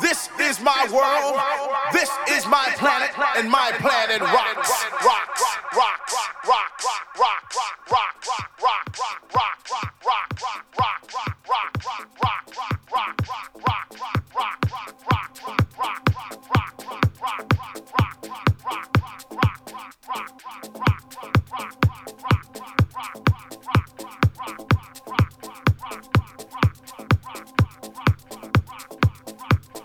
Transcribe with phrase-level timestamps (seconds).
[0.00, 1.40] This is my world.
[1.92, 4.70] This is my planet, and my planet rocks.
[5.04, 5.42] Rocks.
[5.74, 6.14] Rocks.
[6.46, 6.84] Rocks.
[7.18, 7.56] Rocks.
[7.88, 7.88] Rocks.
[7.90, 8.28] Rocks.
[8.62, 8.98] Rocks.
[9.00, 9.00] Rocks.
[9.34, 9.70] Rocks.
[9.72, 10.38] Rocks.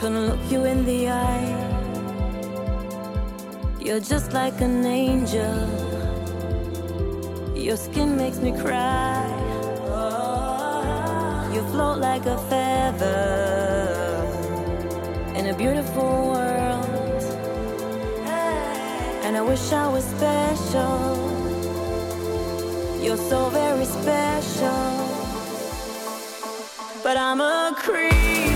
[0.00, 1.76] can look you in the eye.
[3.80, 5.56] You're just like an angel.
[7.54, 9.24] Your skin makes me cry.
[11.54, 13.16] You float like a feather
[15.34, 17.22] in a beautiful world.
[19.24, 20.98] And I wish I was special.
[23.02, 24.82] You're so very special.
[27.02, 28.55] But I'm a creep.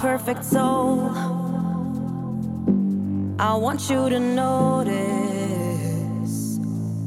[0.00, 1.12] Perfect soul.
[3.38, 4.98] I want you to notice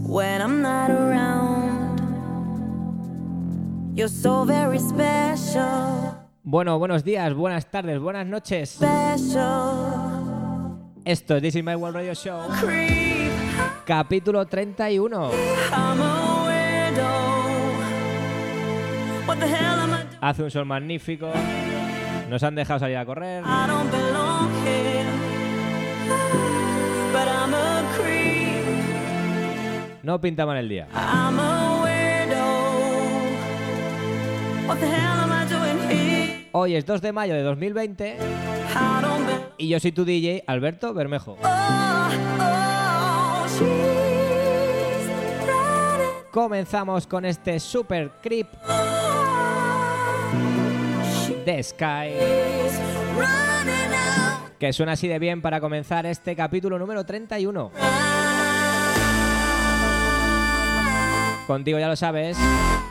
[0.06, 2.00] when I'm not around.
[3.96, 6.16] You're so very special.
[6.44, 8.70] Bueno, buenos días, buenas tardes, buenas noches.
[8.70, 10.04] Special.
[11.04, 12.48] Esto es This is My World Radio Show.
[13.86, 15.32] Capítulo 31.
[20.22, 21.32] Hace un sol magnífico.
[22.34, 23.44] Nos han dejado salir a correr.
[30.02, 30.88] No pinta mal el día.
[36.54, 38.18] Hoy es 2 de mayo de 2020
[39.60, 41.38] y yo soy tu DJ Alberto Bermejo.
[46.32, 48.48] Comenzamos con este super creep.
[51.44, 52.12] The Sky.
[54.58, 57.72] Que suena así de bien para comenzar este capítulo número 31.
[61.48, 62.38] Contigo ya lo sabes,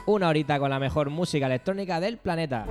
[0.05, 2.67] una horita con la mejor música electrónica del planeta.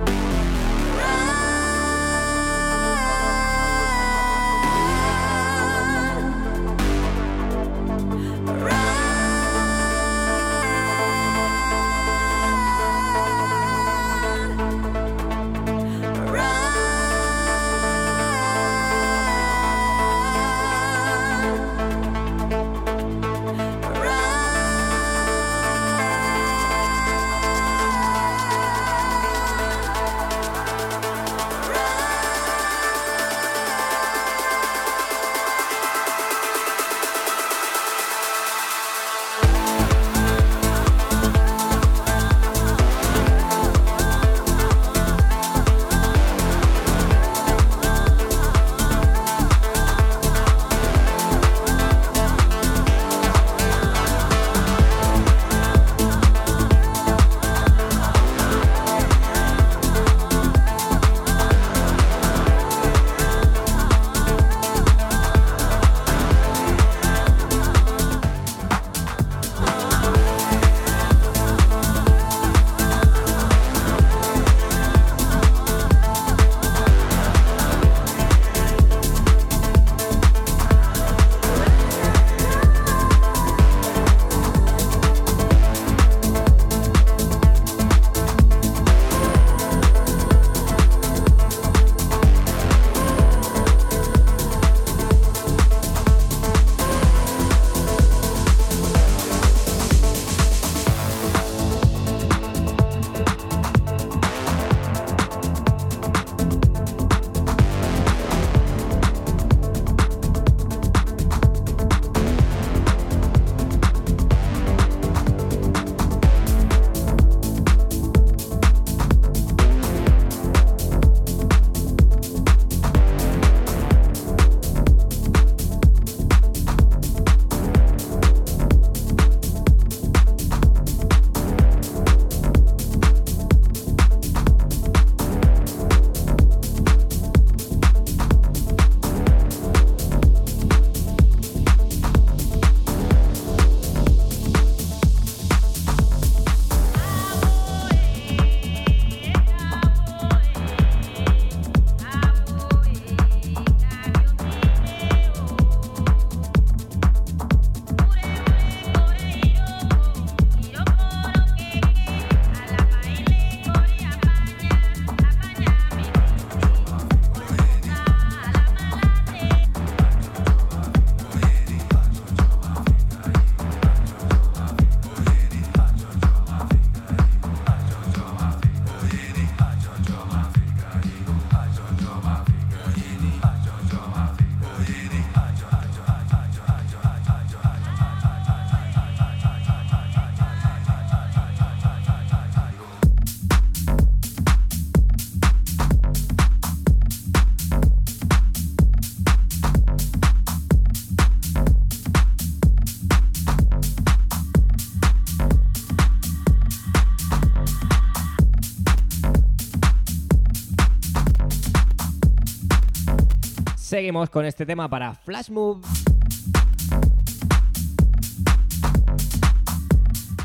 [213.92, 215.82] Seguimos con este tema para Flash Move.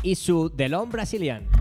[0.02, 1.57] Y su Delon Brazilian.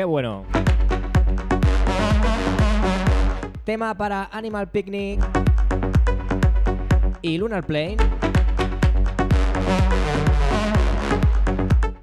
[0.00, 0.46] Qué bueno.
[3.64, 5.20] Tema para Animal Picnic
[7.20, 7.98] y Lunar Plane.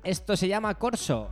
[0.03, 1.31] Esto se llama Corso.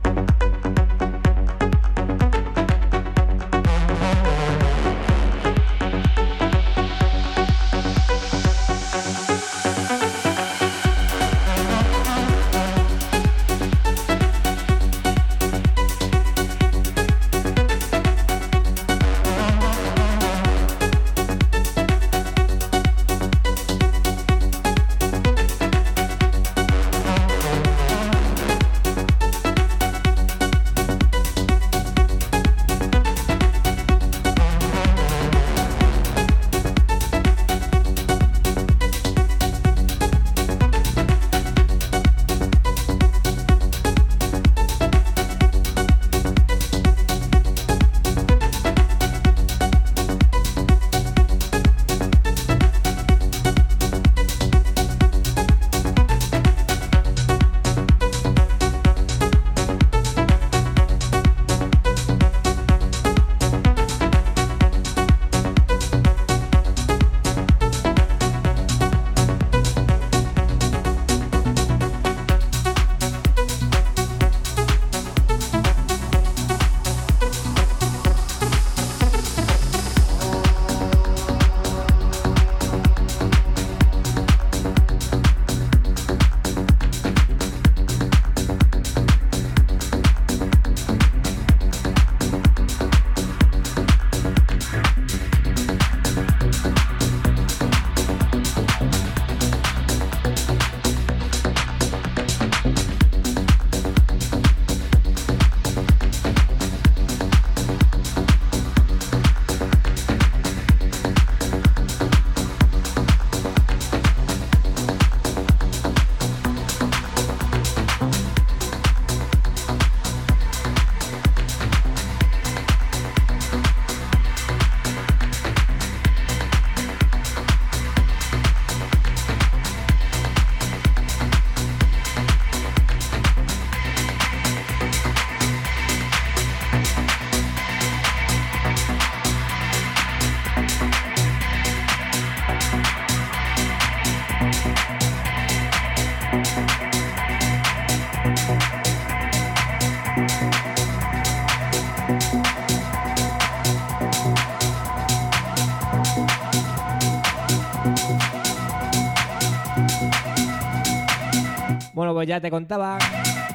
[162.22, 162.98] Ya te contaba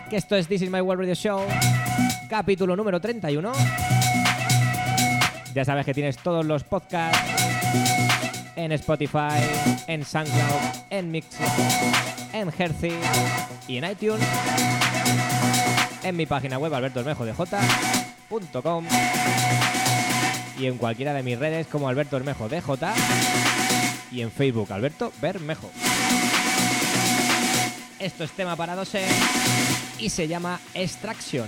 [0.09, 1.41] que esto es This Is My World Radio Show,
[2.29, 3.53] capítulo número 31.
[5.53, 7.19] Ya sabes que tienes todos los podcasts
[8.55, 9.39] en Spotify,
[9.87, 11.47] en SoundCloud, en Mixer,
[12.33, 12.93] en Hercy
[13.67, 14.25] y en iTunes.
[16.03, 18.85] En mi página web albertobermejodj.com
[20.59, 22.93] y en cualquiera de mis redes como Alberto Bermejo DJ
[24.11, 25.69] y en Facebook Alberto Bermejo.
[28.01, 28.89] Esto es tema para 2
[29.99, 31.47] y se llama Extraction.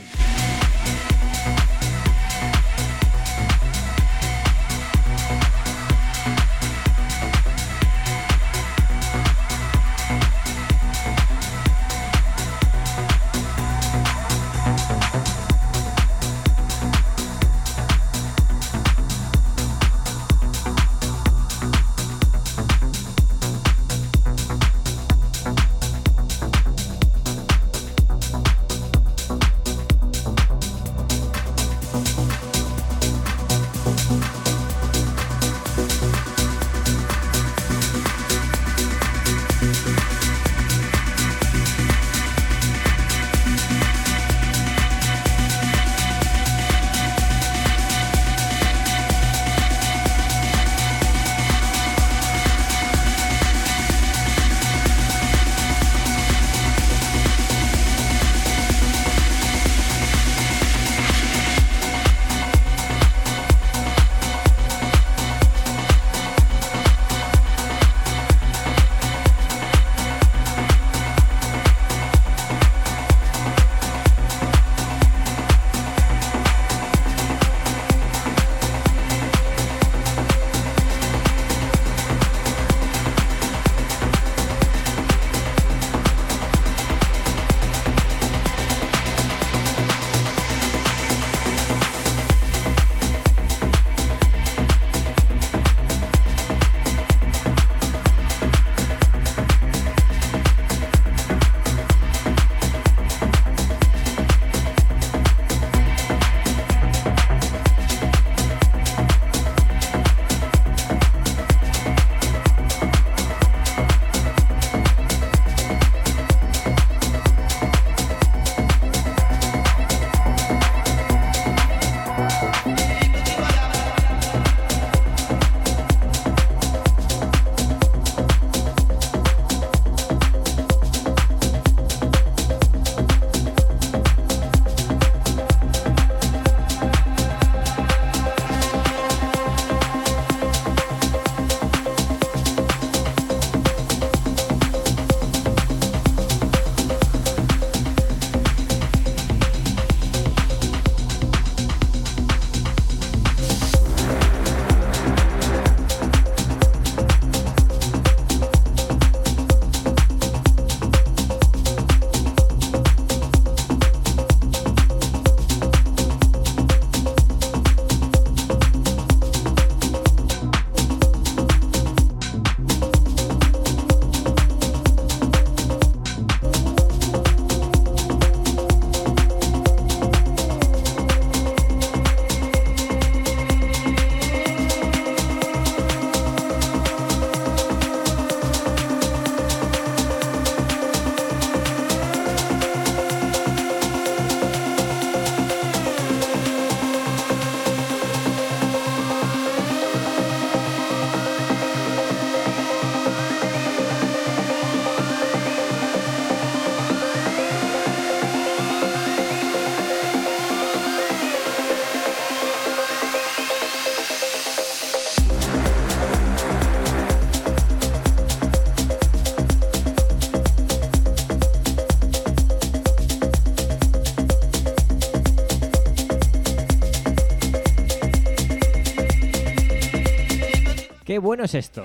[231.13, 231.83] Qué bueno es esto.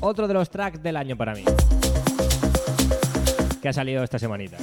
[0.00, 1.44] Otro de los tracks del año para mí.
[3.62, 4.56] Que ha salido esta semanita.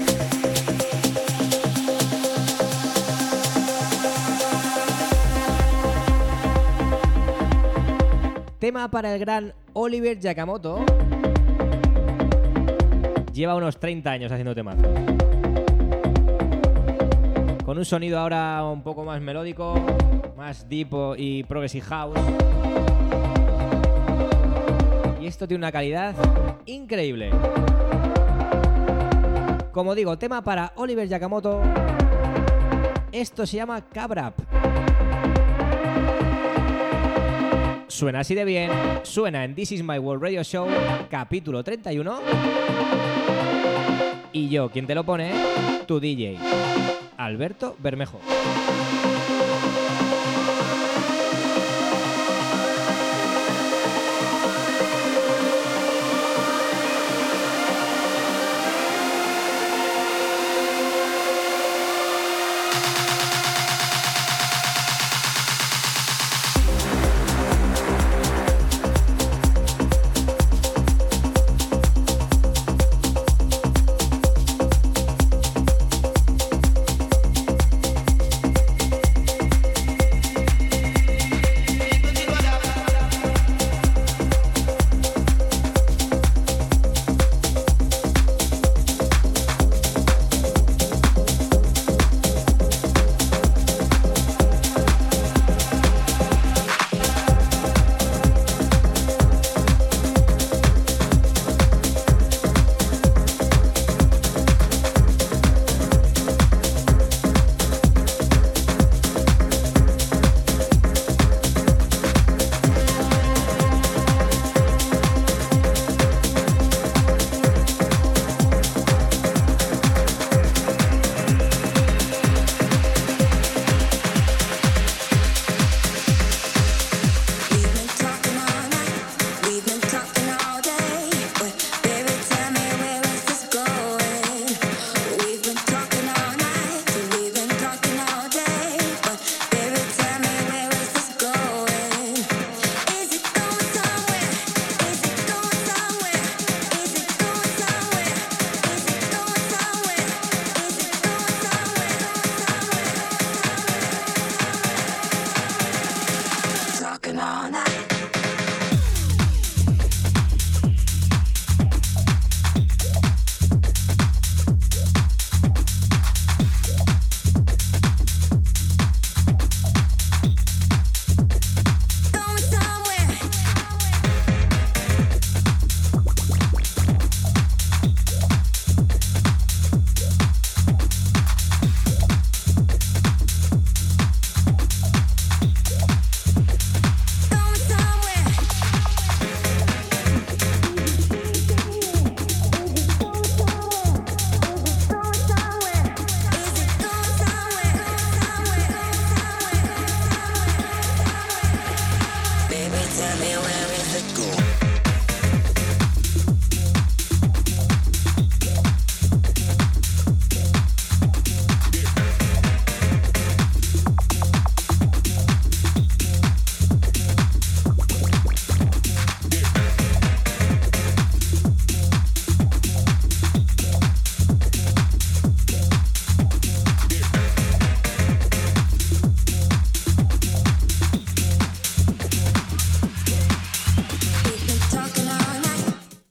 [8.60, 10.84] Tema para el gran Oliver Yakamoto.
[13.32, 14.76] Lleva unos 30 años haciendo temas.
[17.66, 19.74] Con un sonido ahora un poco más melódico,
[20.38, 22.20] más deep y progressive house.
[25.20, 26.14] Y esto tiene una calidad
[26.68, 27.32] increíble.
[29.72, 31.64] Como digo, tema para Oliver Yakamoto.
[33.12, 34.36] Esto se llama Cabrap.
[37.88, 40.68] Suena así de bien, suena en This Is My World Radio Show,
[41.10, 42.20] capítulo 31.
[44.34, 45.32] Y yo, quien te lo pone,
[45.88, 46.38] tu DJ,
[47.18, 48.20] Alberto Bermejo.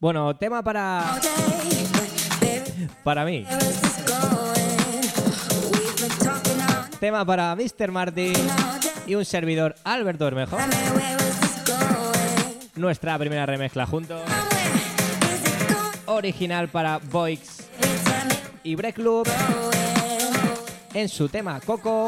[0.05, 1.19] Bueno, tema para.
[3.03, 3.43] Para mí.
[6.99, 7.91] Tema para Mr.
[7.91, 8.33] Martin
[9.07, 10.59] y un servidor Alberto Bermejo.
[12.75, 14.21] Nuestra primera remezcla juntos.
[16.05, 17.67] Original para Boix
[18.61, 19.27] y Break Loop.
[20.93, 22.07] En su tema Coco.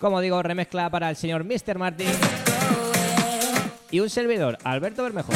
[0.00, 1.76] Como digo, remezcla para el señor Mr.
[1.76, 2.08] Martin
[3.90, 5.32] y un servidor, Alberto Bermejo.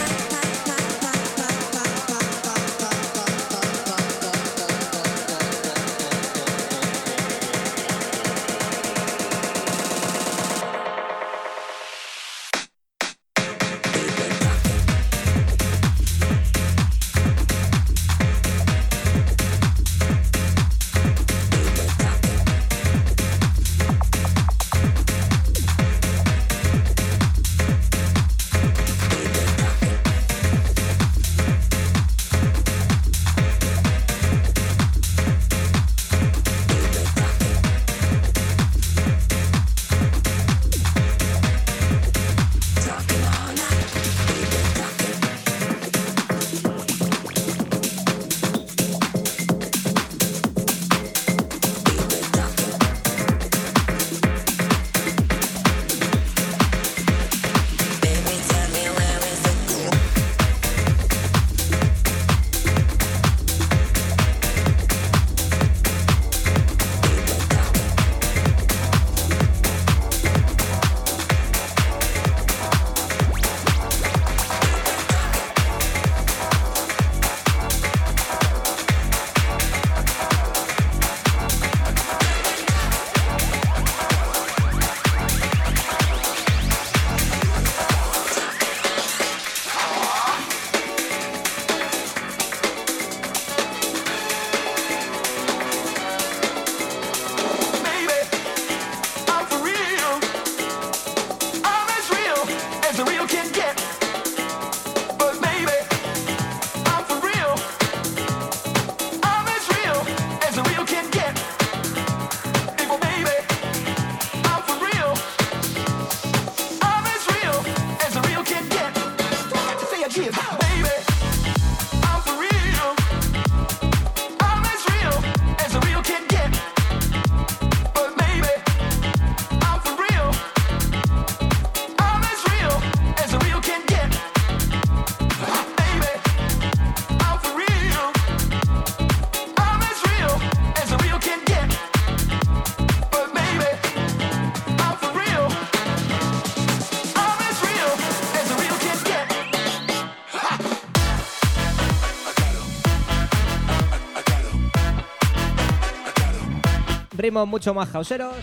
[157.22, 158.34] ritmos mucho más houseeros.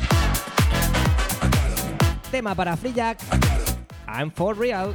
[2.32, 3.20] Tema para Free Jack.
[4.08, 4.94] I'm for real.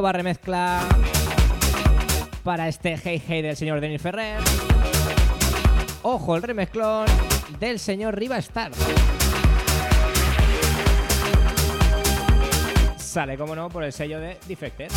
[0.00, 0.80] nueva remezcla
[2.42, 4.40] para este Hey Hey del señor Denis Ferrer.
[6.00, 7.04] Ojo, el remezclón
[7.58, 8.72] del señor Riva Star.
[12.96, 14.90] Sale, como no, por el sello de Defected.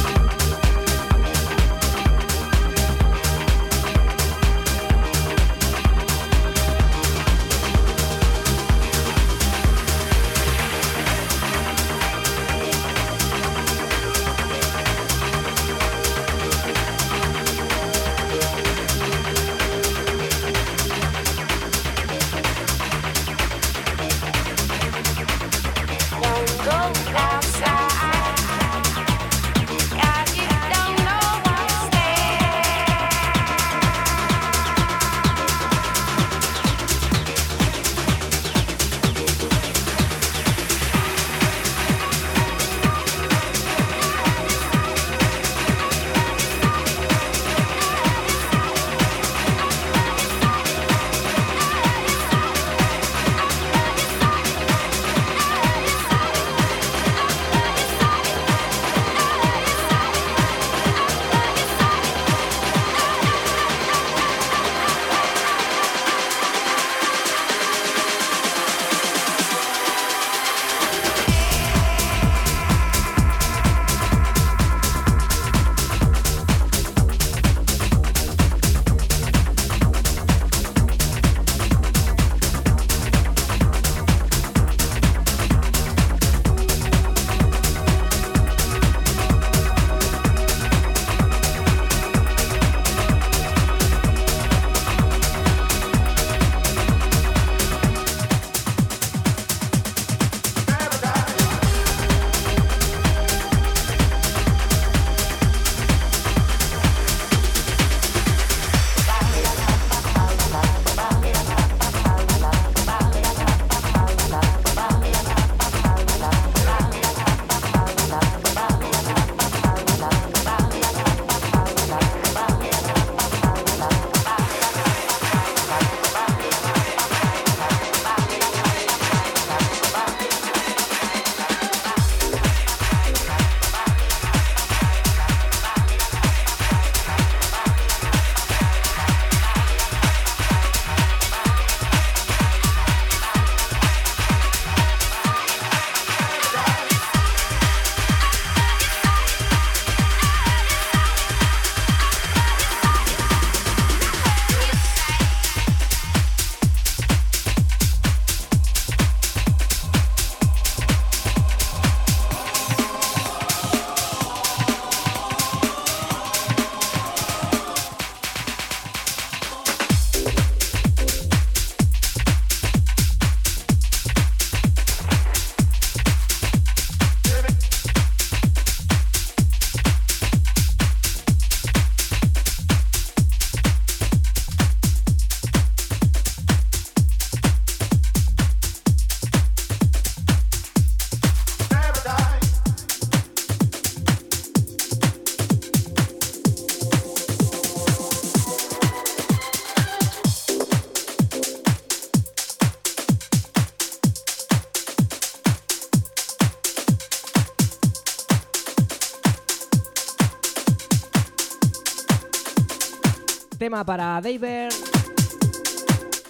[213.82, 214.72] Para David.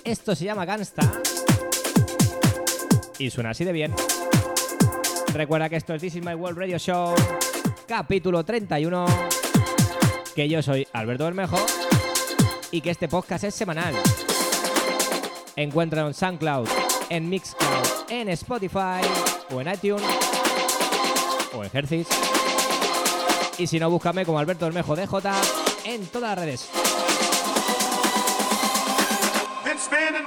[0.05, 1.01] Esto se llama Gangsta.
[3.19, 3.93] Y suena así de bien.
[5.33, 7.13] Recuerda que esto es This is My World Radio Show,
[7.85, 9.05] capítulo 31.
[10.33, 11.57] Que yo soy Alberto Bermejo
[12.71, 13.93] y que este podcast es semanal.
[15.57, 16.69] Encuéntralo en SoundCloud,
[17.09, 19.01] en Mixcloud, en Spotify
[19.51, 20.05] o en iTunes
[21.53, 22.05] o en.
[23.57, 25.09] Y si no, búscame como Alberto Bermejo DJ
[25.85, 26.92] en todas las redes.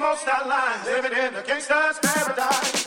[0.06, 2.85] Spending most our lives living in a gangster's paradise.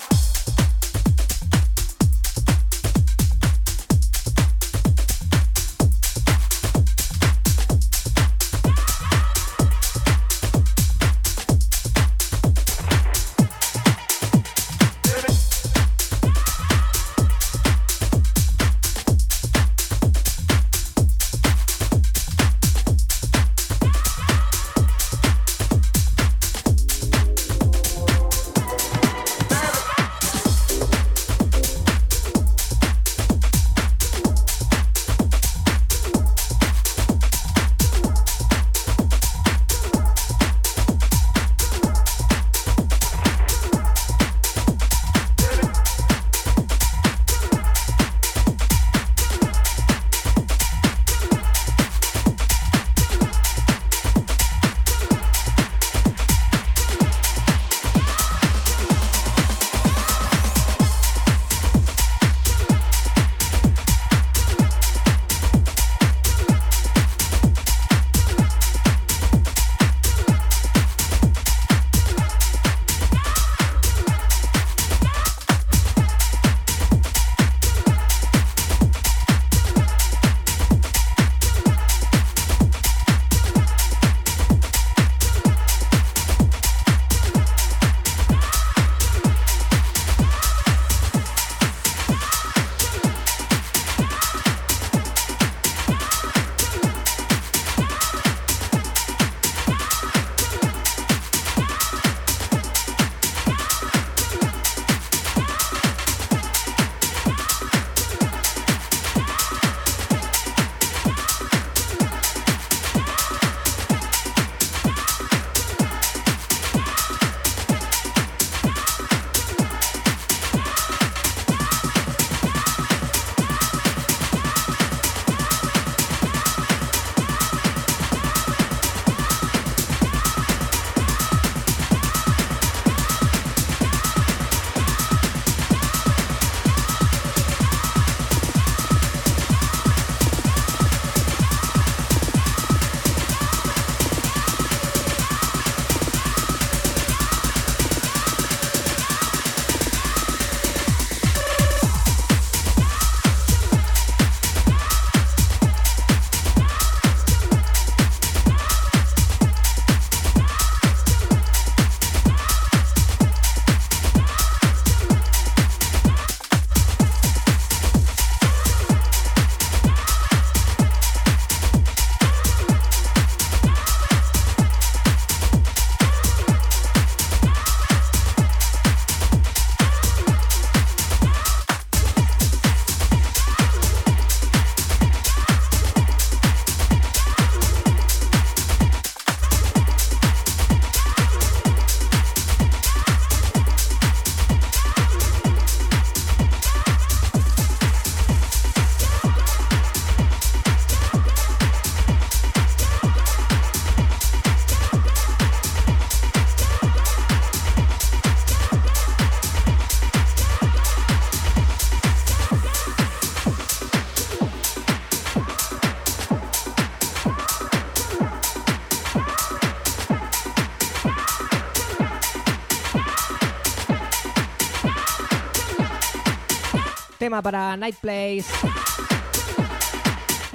[227.30, 228.46] Para Night Place.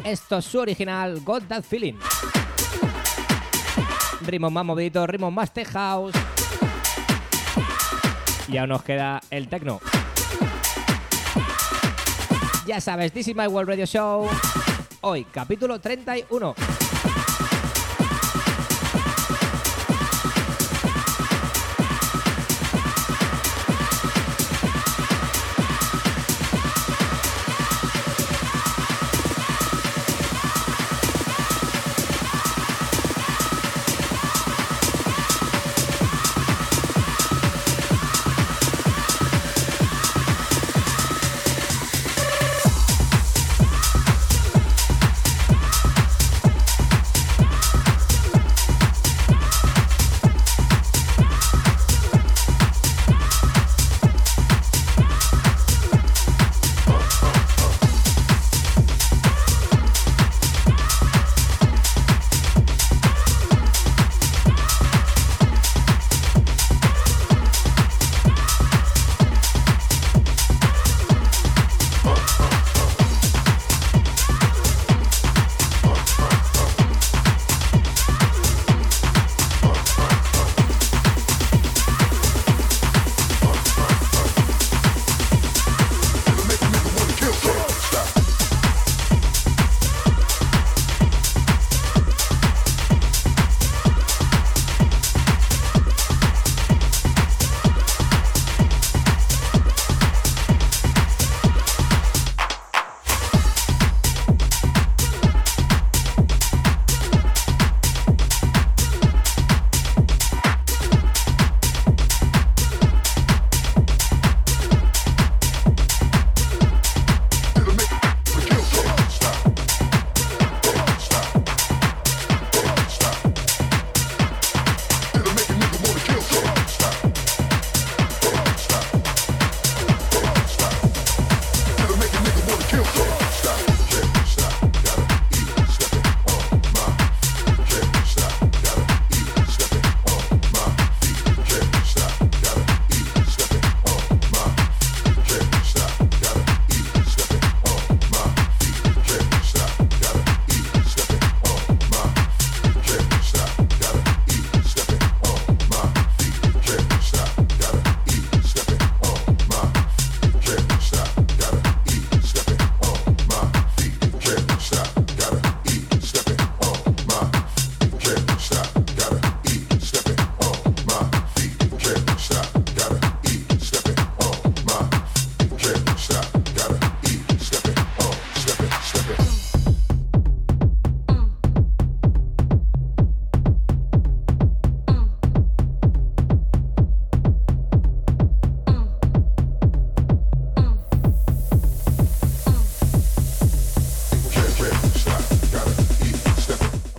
[0.03, 1.95] Esto es su original, Got That Feeling.
[4.23, 6.15] Ritmos más moviditos, ritmos más tech house.
[8.49, 9.81] Y aún nos queda el techno.
[12.67, 14.29] Ya sabes, This is my World Radio Show.
[15.01, 16.55] Hoy, capítulo 31.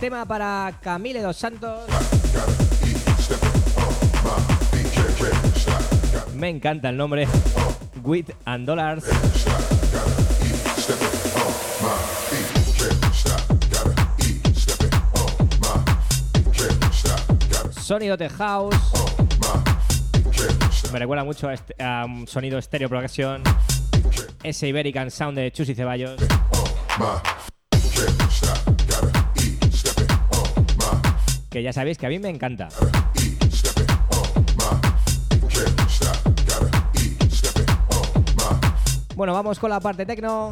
[0.06, 1.80] Tema para Camille Dos Santos.
[6.36, 7.26] Me encanta el nombre.
[8.04, 9.02] Wit and Dollars.
[17.80, 18.76] Sonido de house.
[20.92, 23.42] Me recuerda mucho a, este- a un sonido estéreo progresión.
[24.42, 26.20] Ese Iberican Sound de Chus y Ceballos.
[31.56, 32.68] Que ya sabéis que a mí me encanta.
[39.14, 40.50] Bueno, vamos con la parte tecno.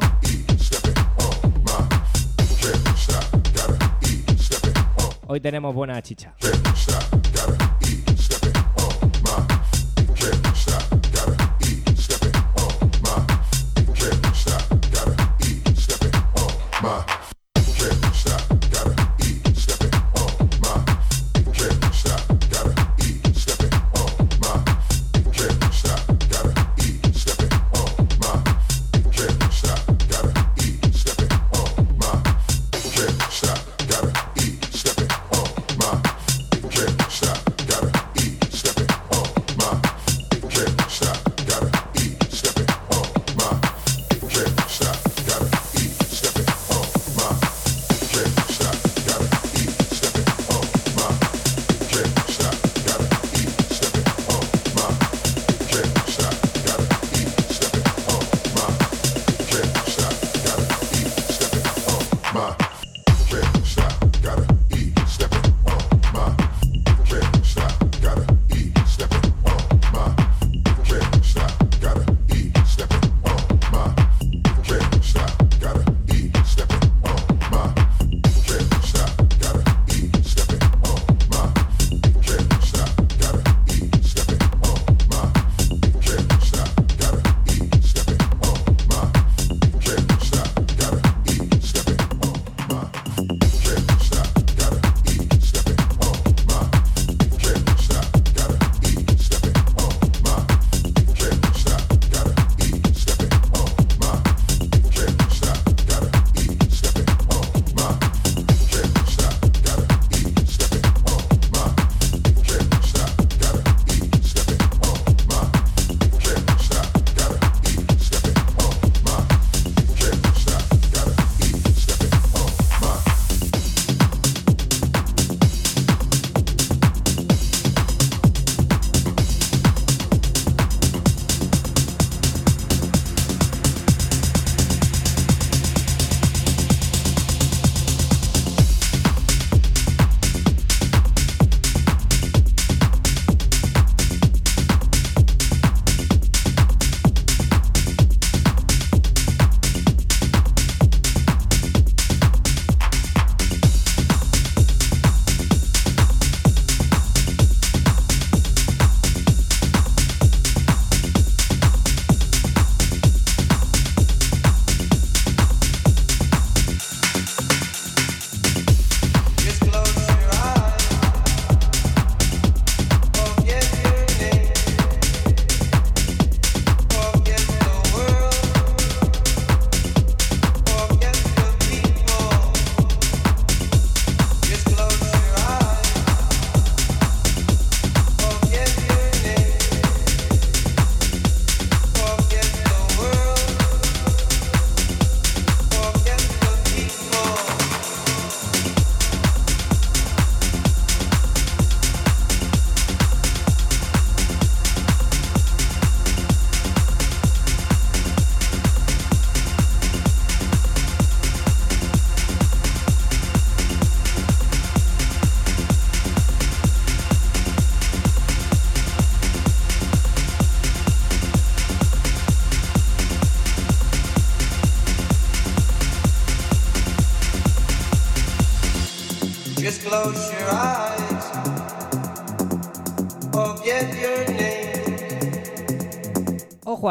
[5.27, 6.33] Hoy tenemos buena chicha.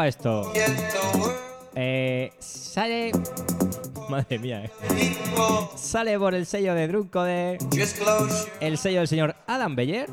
[0.07, 0.51] Esto.
[1.73, 3.11] Eh, sale.
[4.07, 4.71] Madre mía, eh.
[5.75, 7.57] Sale por el sello de Drunko de.
[8.59, 10.07] El sello del señor Adam Beyer.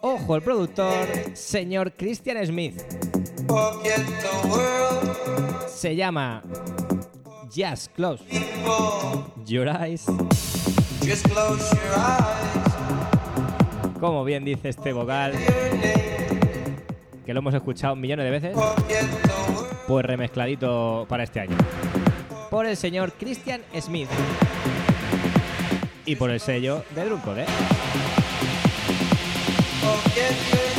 [0.00, 2.80] Ojo, el productor, señor Christian Smith.
[5.68, 6.42] Se llama
[7.54, 8.24] Just Close.
[9.44, 10.06] Your Eyes.
[13.98, 15.34] Como bien dice este vocal.
[17.30, 18.56] Que lo hemos escuchado millones de veces,
[19.86, 21.56] pues remezcladito para este año.
[22.50, 24.08] Por el señor Christian Smith.
[26.06, 27.46] Y por el sello de Drunkode.
[29.80, 30.69] Forget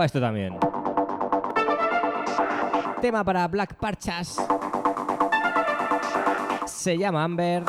[0.00, 0.58] A esto también.
[3.00, 4.44] Tema para Black Parchas.
[6.66, 7.62] Se llama Amber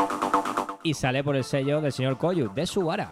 [0.81, 3.11] y sale por el sello del señor Koyu, de Subara.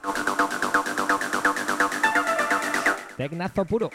[3.16, 3.92] Tecnazo puro.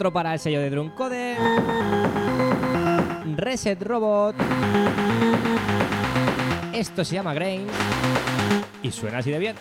[0.00, 1.36] Otro para el sello de Druncode.
[3.36, 4.34] Reset Robot.
[6.72, 7.66] Esto se llama Grain.
[8.82, 9.56] Y suena así de bien.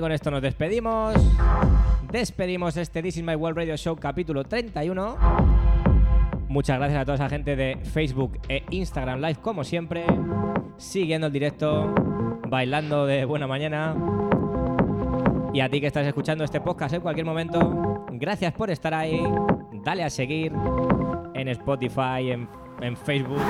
[0.00, 1.14] Con esto nos despedimos.
[2.10, 5.16] Despedimos este This is My World Radio Show capítulo 31.
[6.48, 10.04] Muchas gracias a toda esa gente de Facebook e Instagram Live, como siempre,
[10.76, 11.92] siguiendo el directo,
[12.48, 13.96] bailando de buena mañana.
[15.52, 19.22] Y a ti que estás escuchando este podcast en cualquier momento, gracias por estar ahí.
[19.84, 20.52] Dale a seguir
[21.34, 22.30] en Spotify,
[22.80, 23.42] en, Facebook,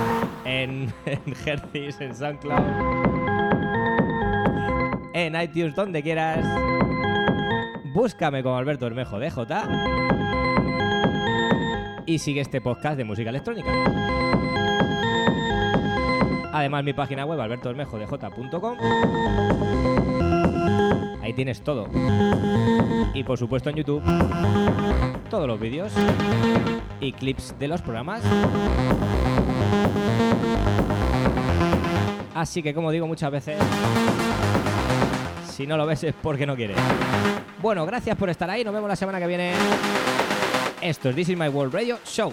[0.45, 3.18] en, en en SoundCloud,
[5.27, 6.45] en iTunes, donde quieras.
[7.93, 9.35] Búscame como Alberto Bermejo DJ
[12.07, 13.69] y sigue este podcast de música electrónica.
[16.53, 18.79] Además, mi página web, albertobermejodj.com.
[21.23, 21.89] Ahí tienes todo.
[23.13, 24.03] Y por supuesto en YouTube,
[25.29, 25.93] todos los vídeos
[27.01, 28.23] y clips de los programas.
[32.35, 33.59] Así que, como digo muchas veces,
[35.59, 36.77] si no lo ves es porque no quieres.
[37.61, 38.63] Bueno, gracias por estar ahí.
[38.63, 39.55] Nos vemos la semana que viene.
[40.81, 42.33] Esto es This is My World Radio Show.